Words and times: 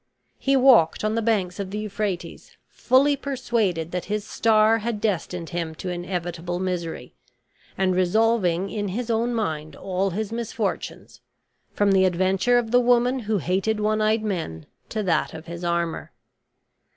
He 0.39 0.55
walked 0.55 1.03
on 1.03 1.13
the 1.13 1.21
banks 1.21 1.59
of 1.59 1.69
the 1.69 1.77
Euphrates, 1.77 2.57
fully 2.67 3.15
persuaded 3.15 3.91
that 3.91 4.05
his 4.05 4.25
star 4.25 4.79
had 4.79 4.99
destined 4.99 5.51
him 5.51 5.75
to 5.75 5.89
inevitable 5.89 6.57
misery, 6.57 7.13
and 7.77 7.93
resolving 7.95 8.71
in 8.71 8.87
his 8.87 9.11
own 9.11 9.31
mind 9.35 9.75
all 9.75 10.09
his 10.09 10.31
misfortunes, 10.31 11.21
from 11.75 11.91
the 11.91 12.05
adventure 12.05 12.57
of 12.57 12.71
the 12.71 12.79
woman 12.81 13.19
who 13.19 13.37
hated 13.37 13.79
one 13.79 14.01
eyed 14.01 14.23
men 14.23 14.65
to 14.89 15.03
that 15.03 15.35
of 15.35 15.45
his 15.45 15.63
armor. 15.63 16.11